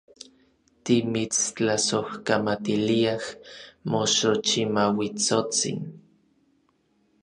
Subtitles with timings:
[0.87, 3.23] Timitstlasojkamatiliaj,
[3.91, 5.79] moxochimauitsotsin.